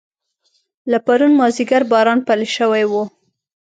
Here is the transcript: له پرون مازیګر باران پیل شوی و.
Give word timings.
له 0.91 0.97
پرون 1.05 1.31
مازیګر 1.39 1.83
باران 1.91 2.19
پیل 2.27 2.41
شوی 2.55 2.83
و. 2.91 2.93